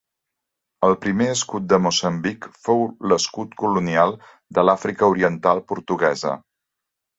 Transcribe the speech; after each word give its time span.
El 0.85 0.95
primer 1.03 1.27
escut 1.33 1.67
de 1.73 1.79
Moçambic 1.87 2.47
fou 2.69 2.81
l'escut 3.13 3.55
colonial 3.63 4.17
de 4.59 4.67
l'Àfrica 4.71 5.13
Oriental 5.15 5.65
Portuguesa. 5.75 6.37